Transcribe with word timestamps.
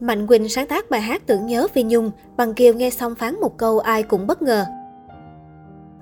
Mạnh 0.00 0.26
Quỳnh 0.26 0.48
sáng 0.48 0.66
tác 0.66 0.90
bài 0.90 1.00
hát 1.00 1.22
tưởng 1.26 1.46
nhớ 1.46 1.68
Phi 1.74 1.82
Nhung, 1.82 2.10
bằng 2.36 2.54
Kiều 2.54 2.74
nghe 2.74 2.90
xong 2.90 3.14
phán 3.14 3.40
một 3.40 3.58
câu 3.58 3.78
ai 3.78 4.02
cũng 4.02 4.26
bất 4.26 4.42
ngờ. 4.42 4.64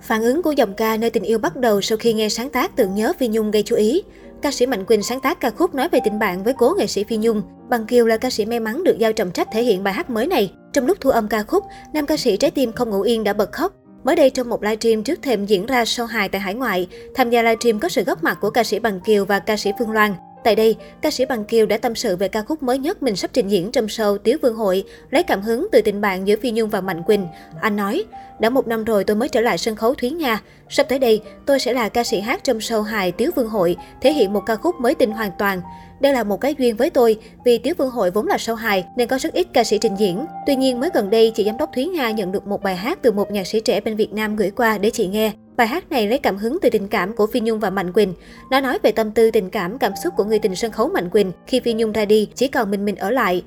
Phản 0.01 0.23
ứng 0.23 0.43
của 0.43 0.53
dòng 0.53 0.75
ca 0.75 0.97
nơi 0.97 1.11
tình 1.11 1.23
yêu 1.23 1.39
bắt 1.39 1.57
đầu 1.57 1.81
sau 1.81 1.99
khi 1.99 2.13
nghe 2.13 2.29
sáng 2.29 2.51
tác 2.51 2.77
tưởng 2.77 2.95
nhớ 2.95 3.13
Phi 3.19 3.29
Nhung 3.29 3.51
gây 3.51 3.63
chú 3.63 3.77
ý. 3.77 4.03
Ca 4.43 4.51
sĩ 4.51 4.67
Mạnh 4.67 4.85
Quỳnh 4.85 5.03
sáng 5.03 5.21
tác 5.21 5.41
ca 5.41 5.51
khúc 5.51 5.75
nói 5.75 5.89
về 5.89 6.01
tình 6.05 6.19
bạn 6.19 6.45
với 6.45 6.55
cố 6.59 6.75
nghệ 6.79 6.87
sĩ 6.87 7.05
Phi 7.05 7.17
Nhung. 7.17 7.43
Bằng 7.69 7.87
Kiều 7.87 8.07
là 8.07 8.17
ca 8.17 8.31
sĩ 8.31 8.45
may 8.45 8.61
mắn 8.61 8.85
được 8.85 8.99
giao 8.99 9.13
trọng 9.13 9.31
trách 9.31 9.49
thể 9.53 9.63
hiện 9.63 9.85
bài 9.85 9.95
hát 9.95 10.11
mới 10.11 10.27
này. 10.27 10.53
Trong 10.73 10.87
lúc 10.87 10.99
thu 11.01 11.11
âm 11.11 11.29
ca 11.29 11.43
khúc, 11.43 11.65
nam 11.93 12.07
ca 12.07 12.17
sĩ 12.17 12.37
trái 12.37 12.51
tim 12.51 12.73
không 12.73 12.91
ngủ 12.91 13.01
yên 13.01 13.25
đã 13.25 13.33
bật 13.33 13.53
khóc. 13.53 13.73
Mới 14.05 14.17
đây 14.17 14.31
trong 14.31 14.49
một 14.49 14.63
livestream 14.63 15.03
trước 15.03 15.23
thềm 15.23 15.47
diễn 15.47 15.67
ra 15.67 15.85
show 15.85 16.07
hài 16.07 16.29
tại 16.29 16.41
hải 16.41 16.55
ngoại, 16.55 16.89
tham 17.15 17.31
gia 17.31 17.43
livestream 17.43 17.81
có 17.81 17.89
sự 17.89 18.05
góp 18.05 18.25
mặt 18.25 18.39
của 18.41 18.51
ca 18.51 18.65
sĩ 18.65 18.79
Bằng 18.79 19.01
Kiều 19.01 19.25
và 19.25 19.39
ca 19.39 19.57
sĩ 19.57 19.73
Phương 19.79 19.91
Loan. 19.91 20.15
Tại 20.45 20.57
đây, 20.57 20.77
ca 21.03 21.11
sĩ 21.11 21.25
Bằng 21.25 21.45
Kiều 21.45 21.67
đã 21.67 21.77
tâm 21.77 21.95
sự 21.95 22.17
về 22.17 22.29
ca 22.29 22.43
khúc 22.43 22.63
mới 22.63 22.79
nhất 22.79 23.03
mình 23.03 23.17
sắp 23.17 23.31
trình 23.33 23.49
diễn 23.49 23.73
trong 23.73 23.87
show 23.87 24.19
Tiếu 24.19 24.39
Vương 24.43 24.57
Hội, 24.57 24.85
lấy 25.11 25.23
cảm 25.23 25.43
hứng 25.43 25.69
từ 25.73 25.81
tình 25.81 26.01
bạn 26.01 26.29
giữa 26.29 26.37
Phi 26.37 26.51
Nhung 26.51 26.71
và 26.71 26.81
Mạnh 26.81 27.03
Quỳnh. 27.03 27.27
Anh 27.61 27.77
nói, 27.77 28.05
đã 28.41 28.51
một 28.51 28.67
năm 28.67 28.85
rồi 28.85 29.05
tôi 29.05 29.17
mới 29.17 29.29
trở 29.29 29.41
lại 29.41 29.59
sân 29.59 29.77
khấu 29.77 29.95
Thúy 29.95 30.11
Nga. 30.11 30.41
Sắp 30.69 30.89
tới 30.89 30.99
đây, 30.99 31.23
tôi 31.47 31.61
sẽ 31.61 31.73
là 31.73 31.89
ca 31.89 32.05
sĩ 32.05 32.21
hát 32.21 32.45
trong 32.45 32.59
show 32.59 32.83
hài 32.83 33.13
Tiếu 33.13 33.31
Vương 33.37 33.49
Hội, 33.49 33.77
thể 34.01 34.13
hiện 34.13 34.33
một 34.33 34.43
ca 34.47 34.57
khúc 34.57 34.75
mới 34.81 34.95
tinh 34.95 35.13
hoàn 35.13 35.31
toàn. 35.39 35.61
Đây 36.01 36.13
là 36.13 36.25
một 36.25 36.41
cái 36.41 36.55
duyên 36.59 36.77
với 36.77 36.91
tôi, 36.91 37.19
vì 37.45 37.59
Tiếu 37.59 37.75
Vương 37.79 37.91
Hội 37.91 38.11
vốn 38.11 38.27
là 38.27 38.37
show 38.37 38.55
hài 38.55 38.85
nên 38.97 39.09
có 39.09 39.19
rất 39.19 39.33
ít 39.33 39.47
ca 39.53 39.65
sĩ 39.65 39.79
trình 39.79 39.95
diễn. 39.99 40.27
Tuy 40.47 40.57
nhiên 40.57 40.81
mới 40.81 40.91
gần 40.95 41.11
đây, 41.11 41.33
chị 41.35 41.45
giám 41.45 41.57
đốc 41.57 41.71
Thúy 41.75 41.87
Nga 41.87 42.11
nhận 42.11 42.33
được 42.33 42.47
một 42.47 42.63
bài 42.63 42.77
hát 42.77 42.99
từ 43.03 43.13
một 43.13 43.31
nhạc 43.31 43.47
sĩ 43.47 43.61
trẻ 43.61 43.81
bên 43.81 43.97
Việt 43.97 44.13
Nam 44.13 44.37
gửi 44.37 44.51
qua 44.51 44.79
để 44.79 44.91
chị 44.91 45.07
nghe. 45.07 45.33
Bài 45.59 45.67
hát 45.67 45.91
này 45.91 46.07
lấy 46.09 46.19
cảm 46.19 46.37
hứng 46.37 46.59
từ 46.63 46.71
tình 46.71 46.89
cảm 46.89 47.13
của 47.13 47.27
Phi 47.27 47.41
Nhung 47.41 47.61
và 47.61 47.71
Mạnh 47.71 47.93
Quỳnh. 47.93 48.15
Nó 48.51 48.61
nói 48.61 48.79
về 48.83 48.93
tâm 48.93 49.11
tư 49.11 49.31
tình 49.31 49.51
cảm, 49.51 49.79
cảm 49.79 49.93
xúc 50.05 50.15
của 50.17 50.25
người 50.25 50.39
tình 50.39 50.55
sân 50.55 50.73
khấu 50.73 50.89
Mạnh 50.89 51.11
Quỳnh 51.11 51.33
khi 51.47 51.61
Phi 51.61 51.73
Nhung 51.73 51.93
ra 51.93 52.05
đi, 52.05 52.29
chỉ 52.35 52.49
còn 52.49 52.71
mình 52.71 52.85
mình 52.85 52.97
ở 52.97 53.11
lại. 53.11 53.43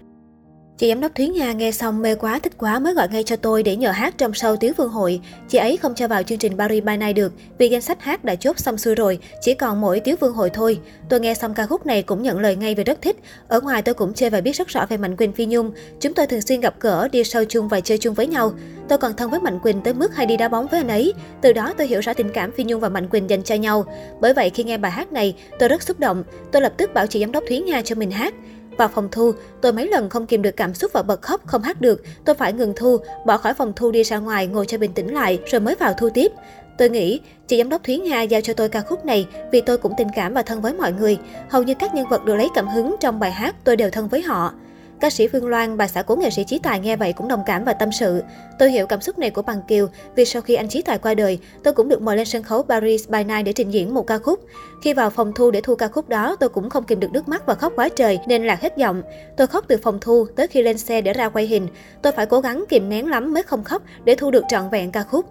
Chị 0.82 0.90
giám 0.90 1.02
đốc 1.02 1.16
Thúy 1.16 1.28
Nga 1.28 1.52
nghe 1.52 1.72
xong 1.72 2.02
mê 2.02 2.16
quá 2.16 2.40
thích 2.40 2.54
quá 2.58 2.80
mới 2.80 2.94
gọi 2.94 3.08
ngay 3.12 3.24
cho 3.24 3.36
tôi 3.36 3.64
để 3.64 3.76
nhờ 3.76 3.92
hát 3.92 4.18
trong 4.18 4.34
sau 4.34 4.56
Tiếu 4.56 4.74
Vương 4.78 4.90
Hội. 4.90 5.22
Chị 5.50 5.58
ấy 5.58 5.78
không 5.78 5.96
cho 5.96 6.08
vào 6.08 6.24
chương 6.24 6.38
trình 6.38 6.58
Paris 6.58 6.84
by 6.84 6.98
Night 6.98 7.16
được 7.16 7.34
vì 7.58 7.70
danh 7.70 7.82
sách 7.82 8.02
hát 8.02 8.24
đã 8.24 8.36
chốt 8.36 8.60
xong 8.60 8.78
xuôi 8.78 8.96
rồi, 8.96 9.20
chỉ 9.42 9.54
còn 9.54 9.82
mỗi 9.82 10.00
Tiếu 10.00 10.16
Vương 10.20 10.34
Hội 10.34 10.50
thôi. 10.50 10.80
Tôi 11.10 11.20
nghe 11.20 11.34
xong 11.34 11.54
ca 11.54 11.66
khúc 11.66 11.86
này 11.86 12.02
cũng 12.02 12.24
nhận 12.24 12.40
lời 12.40 12.56
ngay 12.56 12.76
vì 12.76 12.84
rất 12.84 13.02
thích. 13.02 13.18
Ở 13.48 13.62
ngoài 13.62 13.82
tôi 13.82 13.96
cũng 13.96 14.14
chơi 14.14 14.30
và 14.30 14.42
biết 14.42 14.56
rất 14.56 14.68
rõ 14.68 14.86
về 14.90 14.98
Mạnh 14.98 15.16
Quỳnh 15.16 15.32
Phi 15.32 15.46
Nhung. 15.46 15.72
Chúng 16.00 16.14
tôi 16.14 16.28
thường 16.28 16.42
xuyên 16.42 16.60
gặp 16.60 16.76
gỡ, 16.80 17.08
đi 17.08 17.24
sâu 17.24 17.44
chung 17.46 17.68
và 17.68 17.80
chơi 17.80 17.98
chung 17.98 18.14
với 18.14 18.28
nhau. 18.28 18.54
Tôi 18.90 18.98
còn 18.98 19.14
thân 19.14 19.30
với 19.30 19.40
Mạnh 19.40 19.60
Quỳnh 19.60 19.82
tới 19.82 19.94
mức 19.94 20.16
hay 20.16 20.26
đi 20.26 20.38
đá 20.38 20.48
bóng 20.48 20.68
với 20.68 20.80
anh 20.80 20.90
ấy. 20.90 21.14
Từ 21.42 21.54
đó 21.54 21.74
tôi 21.78 21.88
hiểu 21.88 22.00
rõ 22.00 22.14
tình 22.14 22.30
cảm 22.30 22.52
Phi 22.52 22.64
Nhung 22.64 22.80
và 22.80 22.90
Mạnh 22.90 23.08
Quỳnh 23.08 23.30
dành 23.30 23.44
cho 23.44 23.56
nhau. 23.56 23.86
Bởi 24.20 24.34
vậy 24.34 24.50
khi 24.50 24.64
nghe 24.64 24.78
bài 24.78 24.92
hát 24.92 25.12
này, 25.12 25.36
tôi 25.60 25.70
rất 25.70 25.84
xúc 25.84 26.00
động. 26.00 26.24
Tôi 26.52 26.62
lập 26.62 26.74
tức 26.78 26.94
bảo 26.94 27.08
chị 27.08 27.20
giám 27.20 27.32
đốc 27.32 27.44
Thúy 27.48 27.60
Nga 27.60 27.82
cho 27.82 27.96
mình 27.96 28.12
hát. 28.12 28.34
Vào 28.78 28.88
phòng 28.88 29.10
thu, 29.12 29.32
tôi 29.62 29.74
mấy 29.74 29.88
lần 29.88 30.10
không 30.10 30.26
kìm 30.26 30.42
được 30.42 30.58
cảm 30.58 30.74
xúc 30.74 30.92
và 30.94 31.04
bật 31.04 31.22
khóc 31.22 31.42
không 31.48 31.62
hát 31.62 31.82
được. 31.82 32.04
Tôi 32.26 32.36
phải 32.36 32.54
ngừng 32.54 32.74
thu, 32.76 32.98
bỏ 33.26 33.38
khỏi 33.38 33.54
phòng 33.54 33.74
thu 33.76 33.92
đi 33.92 34.04
ra 34.04 34.18
ngoài 34.18 34.48
ngồi 34.48 34.66
cho 34.66 34.78
bình 34.78 34.94
tĩnh 34.94 35.14
lại 35.14 35.40
rồi 35.46 35.62
mới 35.62 35.76
vào 35.76 35.94
thu 35.94 36.10
tiếp. 36.10 36.32
Tôi 36.78 36.90
nghĩ, 36.90 37.20
chị 37.48 37.58
giám 37.58 37.70
đốc 37.70 37.84
Thúy 37.84 37.98
Nga 37.98 38.22
giao 38.22 38.42
cho 38.42 38.54
tôi 38.54 38.70
ca 38.70 38.82
khúc 38.82 39.06
này 39.06 39.28
vì 39.52 39.62
tôi 39.62 39.78
cũng 39.78 39.94
tình 39.98 40.08
cảm 40.16 40.34
và 40.34 40.42
thân 40.42 40.62
với 40.62 40.74
mọi 40.74 40.94
người. 40.94 41.18
Hầu 41.50 41.64
như 41.64 41.74
các 41.80 41.94
nhân 41.96 42.08
vật 42.10 42.26
được 42.26 42.36
lấy 42.36 42.50
cảm 42.56 42.68
hứng 42.68 42.96
trong 43.00 43.20
bài 43.20 43.32
hát 43.32 43.56
tôi 43.64 43.76
đều 43.76 43.90
thân 43.90 44.08
với 44.08 44.22
họ. 44.22 44.54
Ca 45.02 45.10
sĩ 45.10 45.28
Phương 45.28 45.48
Loan, 45.48 45.78
bà 45.78 45.88
xã 45.88 46.02
của 46.02 46.16
nghệ 46.16 46.30
sĩ 46.30 46.44
Chí 46.44 46.60
Tài 46.60 46.80
nghe 46.80 46.96
vậy 46.96 47.14
cũng 47.14 47.28
đồng 47.28 47.44
cảm 47.46 47.64
và 47.64 47.74
tâm 47.74 47.92
sự. 47.92 48.24
Tôi 48.60 48.72
hiểu 48.72 48.88
cảm 48.88 49.02
xúc 49.02 49.20
này 49.20 49.30
của 49.30 49.42
Bằng 49.42 49.62
Kiều 49.68 49.88
vì 50.16 50.26
sau 50.26 50.42
khi 50.42 50.56
anh 50.56 50.68
Chí 50.70 50.82
Tài 50.82 50.98
qua 50.98 51.14
đời, 51.14 51.40
tôi 51.64 51.74
cũng 51.74 51.90
được 51.90 52.02
mời 52.02 52.18
lên 52.18 52.26
sân 52.26 52.44
khấu 52.44 52.64
Paris 52.64 53.10
by 53.10 53.24
Night 53.24 53.46
để 53.46 53.54
trình 53.54 53.72
diễn 53.72 53.94
một 53.94 54.08
ca 54.08 54.18
khúc. 54.18 54.40
Khi 54.84 54.94
vào 54.94 55.10
phòng 55.10 55.32
thu 55.36 55.52
để 55.52 55.62
thu 55.62 55.76
ca 55.76 55.88
khúc 55.88 56.10
đó, 56.10 56.36
tôi 56.40 56.50
cũng 56.50 56.70
không 56.70 56.84
kìm 56.84 57.00
được 57.00 57.12
nước 57.12 57.28
mắt 57.28 57.46
và 57.46 57.56
khóc 57.56 57.74
quá 57.76 57.90
trời 57.90 58.20
nên 58.28 58.46
lạc 58.46 58.62
hết 58.62 58.78
giọng. 58.78 59.02
Tôi 59.38 59.48
khóc 59.48 59.66
từ 59.68 59.78
phòng 59.78 59.98
thu 60.02 60.26
tới 60.36 60.48
khi 60.48 60.62
lên 60.62 60.78
xe 60.78 61.02
để 61.02 61.14
ra 61.14 61.30
quay 61.30 61.46
hình. 61.46 61.68
Tôi 62.02 62.14
phải 62.14 62.26
cố 62.26 62.40
gắng 62.40 62.66
kìm 62.70 62.90
nén 62.90 63.10
lắm 63.10 63.34
mới 63.34 63.44
không 63.44 63.64
khóc 63.64 63.82
để 64.04 64.16
thu 64.16 64.32
được 64.32 64.44
trọn 64.50 64.70
vẹn 64.70 64.92
ca 64.92 65.04
khúc. 65.04 65.26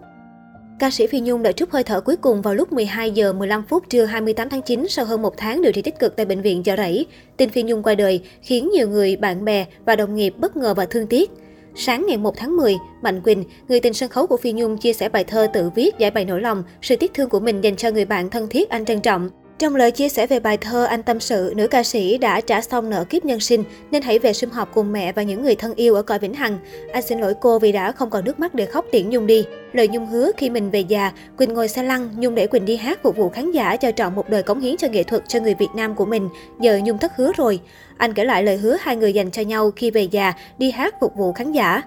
Ca 0.81 0.91
sĩ 0.91 1.07
Phi 1.07 1.21
Nhung 1.21 1.43
đã 1.43 1.53
trút 1.53 1.71
hơi 1.71 1.83
thở 1.83 2.01
cuối 2.01 2.17
cùng 2.17 2.43
vào 2.43 2.55
lúc 2.55 2.73
12 2.73 3.11
giờ 3.11 3.33
15 3.33 3.63
phút 3.69 3.91
trưa 3.91 4.05
28 4.05 4.49
tháng 4.49 4.63
9 4.63 4.87
sau 4.89 5.05
hơn 5.05 5.23
một 5.23 5.37
tháng 5.37 5.63
điều 5.63 5.73
trị 5.73 5.83
tích 5.83 5.99
cực 5.99 6.17
tại 6.17 6.27
bệnh 6.27 6.43
viện 6.43 6.63
Chợ 6.63 6.77
Rẫy. 6.77 7.07
Tin 7.37 7.51
Phi 7.51 7.63
Nhung 7.63 7.83
qua 7.83 7.95
đời 7.95 8.21
khiến 8.43 8.71
nhiều 8.71 8.89
người, 8.89 9.17
bạn 9.17 9.45
bè 9.45 9.67
và 9.85 9.97
đồng 9.97 10.15
nghiệp 10.15 10.35
bất 10.39 10.57
ngờ 10.57 10.75
và 10.75 10.87
thương 10.87 11.07
tiếc. 11.07 11.31
Sáng 11.75 12.07
ngày 12.09 12.17
1 12.17 12.37
tháng 12.37 12.57
10, 12.57 12.77
Mạnh 13.03 13.21
Quỳnh, 13.21 13.45
người 13.69 13.81
tình 13.81 13.95
sân 13.95 14.09
khấu 14.09 14.27
của 14.27 14.37
Phi 14.37 14.53
Nhung 14.53 14.79
chia 14.79 14.93
sẻ 14.93 15.09
bài 15.09 15.25
thơ 15.25 15.47
tự 15.53 15.71
viết 15.75 15.99
giải 15.99 16.11
bày 16.11 16.25
nỗi 16.25 16.41
lòng, 16.41 16.63
sự 16.83 16.97
tiếc 16.97 17.15
thương 17.15 17.29
của 17.29 17.41
mình 17.41 17.61
dành 17.61 17.77
cho 17.77 17.91
người 17.91 18.05
bạn 18.05 18.31
thân 18.31 18.49
thiết 18.49 18.69
anh 18.69 18.85
trân 18.85 19.01
trọng. 19.01 19.31
Trong 19.61 19.77
lời 19.77 19.91
chia 19.91 20.09
sẻ 20.09 20.27
về 20.27 20.41
bài 20.41 20.57
thơ, 20.57 20.85
anh 20.85 21.03
tâm 21.03 21.21
sự, 21.21 21.53
nữ 21.57 21.69
ca 21.69 21.83
sĩ 21.83 22.19
đã 22.19 22.41
trả 22.41 22.61
xong 22.61 22.91
nợ 22.91 23.05
kiếp 23.05 23.25
nhân 23.25 23.41
sinh 23.41 23.65
nên 23.91 24.03
hãy 24.03 24.19
về 24.19 24.33
sum 24.33 24.51
họp 24.51 24.75
cùng 24.75 24.93
mẹ 24.93 25.13
và 25.13 25.23
những 25.23 25.43
người 25.43 25.55
thân 25.55 25.75
yêu 25.75 25.95
ở 25.95 26.03
cõi 26.03 26.19
vĩnh 26.19 26.35
hằng. 26.35 26.59
Anh 26.93 27.03
xin 27.03 27.19
lỗi 27.19 27.35
cô 27.41 27.59
vì 27.59 27.73
đã 27.73 27.93
không 27.93 28.11
còn 28.11 28.25
nước 28.25 28.41
mắt 28.41 28.55
để 28.55 28.67
khóc 28.67 28.85
tiễn 28.93 29.11
Nhung 29.11 29.27
đi. 29.27 29.45
Lời 29.73 29.89
Nhung 29.89 30.07
hứa 30.07 30.31
khi 30.37 30.51
mình 30.51 30.71
về 30.71 30.81
già, 30.81 31.13
Quỳnh 31.37 31.55
ngồi 31.55 31.69
xe 31.69 31.83
lăn, 31.83 32.09
Nhung 32.17 32.35
để 32.35 32.47
Quỳnh 32.47 32.65
đi 32.65 32.77
hát 32.77 33.03
phục 33.03 33.17
vụ 33.17 33.29
khán 33.29 33.51
giả 33.51 33.77
cho 33.77 33.91
trọn 33.91 34.15
một 34.15 34.29
đời 34.29 34.43
cống 34.43 34.61
hiến 34.61 34.77
cho 34.77 34.89
nghệ 34.89 35.03
thuật 35.03 35.23
cho 35.29 35.41
người 35.41 35.55
Việt 35.55 35.71
Nam 35.75 35.95
của 35.95 36.07
mình. 36.07 36.29
Giờ 36.61 36.81
Nhung 36.85 36.99
thất 36.99 37.13
hứa 37.17 37.33
rồi. 37.37 37.61
Anh 37.97 38.15
kể 38.15 38.25
lại 38.25 38.43
lời 38.43 38.57
hứa 38.57 38.77
hai 38.81 38.97
người 38.97 39.13
dành 39.13 39.31
cho 39.31 39.43
nhau 39.43 39.71
khi 39.77 39.91
về 39.91 40.03
già, 40.03 40.33
đi 40.59 40.71
hát 40.71 40.95
phục 41.01 41.17
vụ 41.17 41.33
khán 41.33 41.53
giả. 41.53 41.83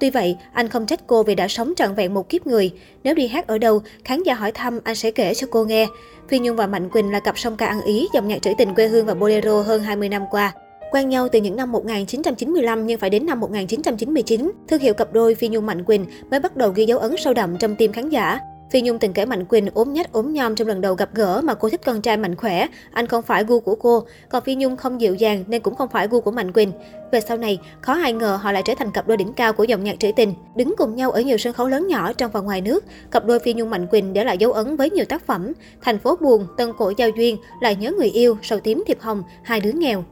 Tuy 0.00 0.10
vậy, 0.10 0.36
anh 0.52 0.68
không 0.68 0.86
trách 0.86 1.00
cô 1.06 1.22
vì 1.22 1.34
đã 1.34 1.48
sống 1.48 1.72
trọn 1.76 1.94
vẹn 1.94 2.14
một 2.14 2.28
kiếp 2.28 2.46
người. 2.46 2.72
Nếu 3.04 3.14
đi 3.14 3.26
hát 3.26 3.46
ở 3.46 3.58
đâu, 3.58 3.82
khán 4.04 4.22
giả 4.22 4.34
hỏi 4.34 4.52
thăm, 4.52 4.80
anh 4.84 4.94
sẽ 4.94 5.10
kể 5.10 5.34
cho 5.34 5.46
cô 5.50 5.64
nghe. 5.64 5.86
Phi 6.28 6.38
Nhung 6.38 6.56
và 6.56 6.66
Mạnh 6.66 6.88
Quỳnh 6.90 7.10
là 7.10 7.20
cặp 7.20 7.38
song 7.38 7.56
ca 7.56 7.66
ăn 7.66 7.82
ý, 7.82 8.08
dòng 8.14 8.28
nhạc 8.28 8.42
trữ 8.42 8.50
tình 8.58 8.74
quê 8.74 8.88
hương 8.88 9.06
và 9.06 9.14
bolero 9.14 9.62
hơn 9.62 9.82
20 9.82 10.08
năm 10.08 10.22
qua. 10.30 10.52
Quen 10.90 11.08
nhau 11.08 11.28
từ 11.28 11.40
những 11.40 11.56
năm 11.56 11.72
1995 11.72 12.86
nhưng 12.86 12.98
phải 12.98 13.10
đến 13.10 13.26
năm 13.26 13.40
1999, 13.40 14.52
thương 14.68 14.80
hiệu 14.80 14.94
cặp 14.94 15.12
đôi 15.12 15.34
Phi 15.34 15.48
Nhung 15.48 15.66
Mạnh 15.66 15.84
Quỳnh 15.84 16.06
mới 16.30 16.40
bắt 16.40 16.56
đầu 16.56 16.70
ghi 16.70 16.84
dấu 16.84 16.98
ấn 16.98 17.16
sâu 17.16 17.34
đậm 17.34 17.56
trong 17.58 17.76
tim 17.76 17.92
khán 17.92 18.08
giả. 18.08 18.38
Phi 18.70 18.82
Nhung 18.82 18.98
từng 18.98 19.12
kể 19.12 19.26
Mạnh 19.26 19.44
Quỳnh 19.44 19.68
ốm 19.74 19.92
nhách 19.92 20.12
ốm 20.12 20.32
nhom 20.32 20.54
trong 20.54 20.68
lần 20.68 20.80
đầu 20.80 20.94
gặp 20.94 21.14
gỡ 21.14 21.40
mà 21.44 21.54
cô 21.54 21.68
thích 21.68 21.80
con 21.84 22.02
trai 22.02 22.16
mạnh 22.16 22.36
khỏe, 22.36 22.66
anh 22.92 23.06
không 23.06 23.22
phải 23.22 23.44
gu 23.44 23.60
của 23.60 23.74
cô, 23.74 24.06
còn 24.28 24.42
Phi 24.44 24.54
Nhung 24.54 24.76
không 24.76 25.00
dịu 25.00 25.14
dàng 25.14 25.44
nên 25.46 25.62
cũng 25.62 25.74
không 25.74 25.88
phải 25.88 26.08
gu 26.08 26.20
của 26.20 26.30
Mạnh 26.30 26.52
Quỳnh. 26.52 26.72
Về 27.12 27.20
sau 27.20 27.36
này, 27.36 27.58
khó 27.80 27.92
ai 27.92 28.12
ngờ 28.12 28.38
họ 28.42 28.52
lại 28.52 28.62
trở 28.64 28.74
thành 28.78 28.90
cặp 28.90 29.08
đôi 29.08 29.16
đỉnh 29.16 29.32
cao 29.32 29.52
của 29.52 29.64
dòng 29.64 29.84
nhạc 29.84 30.00
trữ 30.00 30.12
tình, 30.16 30.34
đứng 30.56 30.74
cùng 30.78 30.96
nhau 30.96 31.10
ở 31.10 31.20
nhiều 31.20 31.38
sân 31.38 31.52
khấu 31.52 31.68
lớn 31.68 31.88
nhỏ 31.88 32.12
trong 32.12 32.30
và 32.30 32.40
ngoài 32.40 32.60
nước. 32.60 32.84
Cặp 33.10 33.24
đôi 33.24 33.38
Phi 33.38 33.54
Nhung 33.54 33.70
Mạnh 33.70 33.86
Quỳnh 33.86 34.12
để 34.12 34.24
lại 34.24 34.38
dấu 34.38 34.52
ấn 34.52 34.76
với 34.76 34.90
nhiều 34.90 35.04
tác 35.04 35.26
phẩm: 35.26 35.52
Thành 35.82 35.98
phố 35.98 36.16
buồn, 36.16 36.46
Tân 36.56 36.72
cổ 36.78 36.92
giao 36.96 37.08
duyên, 37.08 37.36
Lại 37.60 37.76
nhớ 37.76 37.92
người 37.98 38.08
yêu, 38.08 38.38
Sầu 38.42 38.60
tím 38.60 38.84
thiệp 38.86 39.00
hồng, 39.00 39.22
Hai 39.42 39.60
đứa 39.60 39.72
nghèo. 39.72 40.04